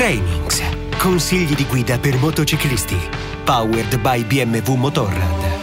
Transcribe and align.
Trainings. 0.00 0.62
Consigli 0.96 1.54
di 1.54 1.66
guida 1.66 1.98
per 1.98 2.16
motociclisti. 2.16 2.96
Powered 3.44 3.98
by 3.98 4.24
BMW 4.24 4.72
Motorrad. 4.72 5.58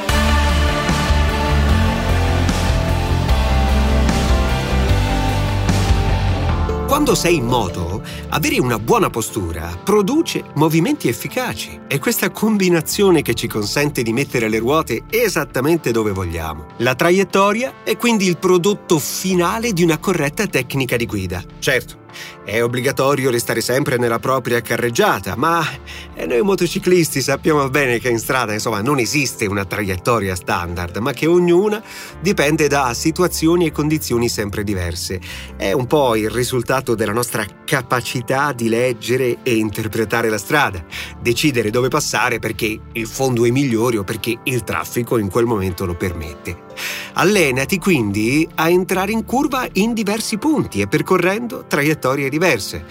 Quando 6.85 7.15
sei 7.15 7.37
in 7.37 7.45
moto, 7.45 8.03
avere 8.29 8.59
una 8.59 8.77
buona 8.77 9.09
postura 9.09 9.75
produce 9.83 10.43
movimenti 10.53 11.07
efficaci. 11.07 11.81
È 11.87 11.97
questa 11.97 12.29
combinazione 12.29 13.23
che 13.23 13.33
ci 13.33 13.47
consente 13.47 14.03
di 14.03 14.13
mettere 14.13 14.49
le 14.49 14.59
ruote 14.59 15.05
esattamente 15.09 15.89
dove 15.89 16.11
vogliamo. 16.11 16.67
La 16.77 16.93
traiettoria 16.93 17.73
è 17.83 17.97
quindi 17.97 18.27
il 18.27 18.37
prodotto 18.37 18.99
finale 18.99 19.73
di 19.73 19.81
una 19.81 19.97
corretta 19.97 20.45
tecnica 20.45 20.95
di 20.95 21.07
guida. 21.07 21.43
Certo, 21.57 22.05
è 22.43 22.63
obbligatorio 22.63 23.29
restare 23.29 23.59
sempre 23.61 23.97
nella 23.97 24.19
propria 24.19 24.61
carreggiata, 24.61 25.35
ma 25.35 25.61
noi 26.25 26.41
motociclisti 26.41 27.21
sappiamo 27.21 27.69
bene 27.69 27.99
che 27.99 28.09
in 28.09 28.19
strada 28.19 28.53
insomma 28.53 28.81
non 28.81 28.99
esiste 28.99 29.45
una 29.45 29.65
traiettoria 29.65 30.33
standard, 30.33 30.95
ma 30.97 31.11
che 31.11 31.27
ognuna 31.27 31.83
dipende 32.21 32.67
da 32.67 32.93
situazioni 32.93 33.67
e 33.67 33.71
condizioni 33.71 34.29
sempre 34.29 34.63
diverse. 34.63 35.19
È 35.57 35.73
un 35.73 35.87
po' 35.87 36.15
il 36.15 36.29
risultato 36.29 36.95
della 36.95 37.11
nostra 37.11 37.45
capacità 37.65 38.53
di 38.53 38.69
leggere 38.69 39.39
e 39.43 39.55
interpretare 39.55 40.29
la 40.29 40.37
strada, 40.37 40.85
decidere 41.21 41.69
dove 41.69 41.89
passare 41.89 42.39
perché 42.39 42.79
il 42.93 43.07
fondo 43.07 43.45
è 43.45 43.49
migliore 43.49 43.97
o 43.97 44.03
perché 44.03 44.39
il 44.43 44.63
traffico 44.63 45.17
in 45.17 45.29
quel 45.29 45.45
momento 45.45 45.85
lo 45.85 45.95
permette. 45.95 46.65
Allenati 47.13 47.79
quindi 47.79 48.47
a 48.55 48.69
entrare 48.69 49.11
in 49.11 49.25
curva 49.25 49.67
in 49.73 49.93
diversi 49.93 50.37
punti 50.37 50.81
e 50.81 50.87
percorrendo 50.87 51.65
traiettorie 51.67 52.06
diverse. 52.29 52.85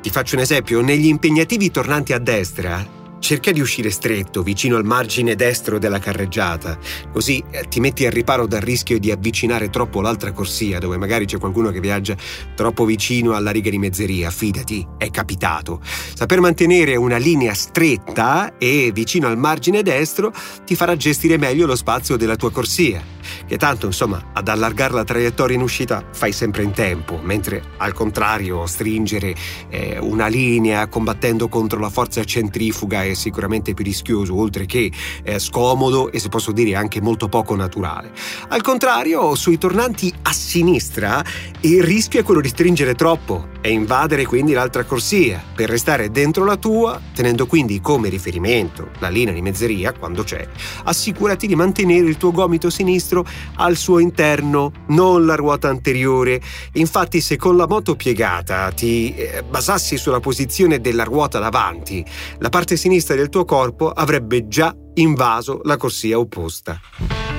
Ti 0.00 0.10
faccio 0.10 0.34
un 0.34 0.42
esempio, 0.42 0.80
negli 0.80 1.06
impegnativi 1.06 1.70
tornanti 1.70 2.12
a 2.12 2.18
destra 2.18 3.00
cerca 3.22 3.52
di 3.52 3.60
uscire 3.60 3.90
stretto, 3.90 4.42
vicino 4.42 4.76
al 4.76 4.84
margine 4.84 5.36
destro 5.36 5.78
della 5.78 6.00
carreggiata, 6.00 6.76
così 7.12 7.42
eh, 7.50 7.68
ti 7.68 7.78
metti 7.78 8.04
al 8.04 8.10
riparo 8.10 8.46
dal 8.46 8.60
rischio 8.60 8.98
di 8.98 9.12
avvicinare 9.12 9.70
troppo 9.70 10.00
l'altra 10.00 10.32
corsia, 10.32 10.80
dove 10.80 10.96
magari 10.96 11.24
c'è 11.24 11.38
qualcuno 11.38 11.70
che 11.70 11.78
viaggia 11.78 12.16
troppo 12.56 12.84
vicino 12.84 13.34
alla 13.34 13.52
riga 13.52 13.70
di 13.70 13.78
mezzeria. 13.78 14.30
Fidati, 14.30 14.84
è 14.98 15.08
capitato. 15.10 15.80
Saper 15.82 16.40
mantenere 16.40 16.96
una 16.96 17.16
linea 17.16 17.54
stretta 17.54 18.58
e 18.58 18.90
vicino 18.92 19.28
al 19.28 19.38
margine 19.38 19.82
destro 19.82 20.32
ti 20.66 20.74
farà 20.74 20.96
gestire 20.96 21.38
meglio 21.38 21.66
lo 21.66 21.76
spazio 21.76 22.16
della 22.16 22.34
tua 22.36 22.50
corsia 22.50 23.12
che 23.46 23.56
tanto 23.56 23.86
insomma 23.86 24.30
ad 24.32 24.48
allargare 24.48 24.94
la 24.94 25.04
traiettoria 25.04 25.56
in 25.56 25.62
uscita 25.62 26.04
fai 26.12 26.32
sempre 26.32 26.62
in 26.62 26.72
tempo, 26.72 27.18
mentre 27.22 27.62
al 27.78 27.92
contrario 27.92 28.66
stringere 28.66 29.34
eh, 29.68 29.98
una 30.00 30.26
linea 30.26 30.86
combattendo 30.88 31.48
contro 31.48 31.78
la 31.78 31.90
forza 31.90 32.24
centrifuga 32.24 33.04
sicuramente 33.14 33.74
più 33.74 33.84
rischioso, 33.84 34.36
oltre 34.38 34.66
che 34.66 34.90
eh, 35.22 35.38
scomodo 35.38 36.10
e 36.10 36.18
se 36.18 36.28
posso 36.28 36.52
dire 36.52 36.74
anche 36.74 37.00
molto 37.00 37.28
poco 37.28 37.54
naturale. 37.54 38.12
Al 38.48 38.62
contrario, 38.62 39.34
sui 39.34 39.58
tornanti 39.58 40.12
a 40.22 40.32
sinistra 40.32 41.24
il 41.60 41.82
rischio 41.82 42.20
è 42.20 42.22
quello 42.22 42.40
di 42.40 42.48
stringere 42.48 42.94
troppo 42.94 43.51
e 43.62 43.70
invadere 43.70 44.26
quindi 44.26 44.52
l'altra 44.52 44.84
corsia 44.84 45.42
per 45.54 45.70
restare 45.70 46.10
dentro 46.10 46.44
la 46.44 46.56
tua, 46.56 47.00
tenendo 47.14 47.46
quindi 47.46 47.80
come 47.80 48.08
riferimento 48.08 48.90
la 48.98 49.08
linea 49.08 49.32
di 49.32 49.40
mezzeria 49.40 49.92
quando 49.92 50.24
c'è. 50.24 50.46
Assicurati 50.84 51.46
di 51.46 51.54
mantenere 51.54 52.06
il 52.06 52.16
tuo 52.16 52.32
gomito 52.32 52.68
sinistro 52.68 53.24
al 53.56 53.76
suo 53.76 54.00
interno, 54.00 54.72
non 54.88 55.24
la 55.24 55.36
ruota 55.36 55.68
anteriore. 55.68 56.40
Infatti, 56.72 57.20
se 57.20 57.36
con 57.36 57.56
la 57.56 57.66
moto 57.66 57.94
piegata 57.94 58.70
ti 58.72 59.14
eh, 59.14 59.42
basassi 59.48 59.96
sulla 59.96 60.20
posizione 60.20 60.80
della 60.80 61.04
ruota 61.04 61.38
davanti, 61.38 62.04
la 62.38 62.48
parte 62.48 62.76
sinistra 62.76 63.14
del 63.14 63.28
tuo 63.28 63.44
corpo 63.44 63.90
avrebbe 63.90 64.48
già 64.48 64.74
invaso 64.94 65.60
la 65.62 65.76
corsia 65.76 66.18
opposta. 66.18 67.31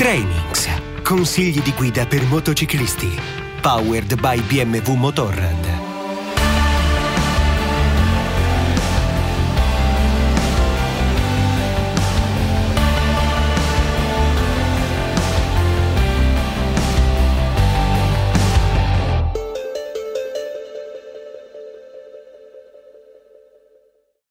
Trainings. 0.00 0.66
Consigli 1.02 1.60
di 1.60 1.74
guida 1.76 2.06
per 2.06 2.24
motociclisti. 2.24 3.20
Powered 3.60 4.18
by 4.18 4.40
BMW 4.40 4.94
Motorrad. 4.94 5.69